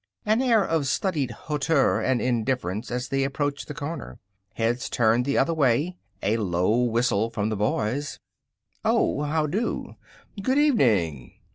[0.25, 4.17] An air of studied hauteur and indifference as they approached the corner.
[4.55, 5.95] Heads turned the other way.
[6.23, 8.19] A low whistle from the boys.
[8.83, 9.97] "Oh, how do!"
[10.41, 11.33] "Good evening!"